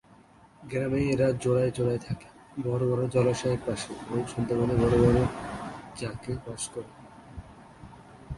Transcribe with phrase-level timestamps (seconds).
[0.63, 2.27] গ্রামে এরা জোড়ায় জোড়ায় থাকে;
[2.63, 5.23] বড়ো বড়ো জলাশয়ের পাশে এবং সুন্দরবনে বড়ো বড়ো
[5.99, 6.91] ঝাঁকে বাস করে।